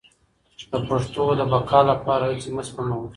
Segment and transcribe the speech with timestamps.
[0.71, 3.07] د پښتو د بقا لپاره هڅې مه سپموئ.